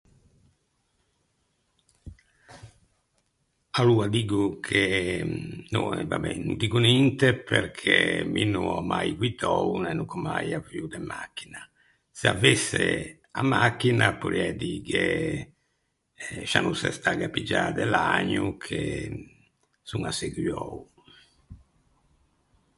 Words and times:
Aloa 3.79 4.07
diggo 4.07 4.59
che, 4.59 4.83
no 5.71 5.81
va 6.11 6.19
ben, 6.19 6.39
no 6.45 6.53
diggo 6.55 6.79
ninte 6.85 7.27
perché 7.51 7.99
mi 8.33 8.43
no 8.53 8.63
ò 8.77 8.79
mai 8.93 9.09
guiddou 9.19 9.65
e 9.89 9.93
no 9.97 10.03
gh’ò 10.09 10.17
mai 10.27 10.47
avuo 10.59 10.85
de 10.93 10.99
machina. 11.13 11.61
Se 12.19 12.25
avesse 12.35 12.81
a 13.39 13.41
machina 13.53 14.07
porriæ 14.19 14.49
dîghe 14.61 15.05
«Scià 16.49 16.59
no 16.63 16.71
se 16.81 16.89
stagghe 16.97 17.25
à 17.27 17.33
piggiâ 17.35 17.63
de 17.77 17.85
lagno 17.93 18.43
che 18.63 18.71
son 19.89 20.01
asseguou». 20.11 20.75